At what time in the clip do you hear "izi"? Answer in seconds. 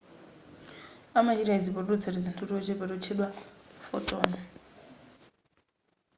1.59-1.69